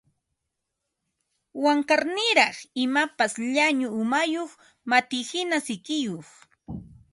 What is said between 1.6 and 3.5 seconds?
Wankarniraq, imapas